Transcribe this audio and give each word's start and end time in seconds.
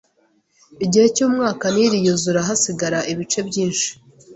igihe 0.85 1.07
cy'umwaka 1.15 1.65
Nili 1.73 1.97
yuzura 2.05 2.39
hasigara 2.47 2.99
ibice 3.11 3.39
byinshi 3.49 3.89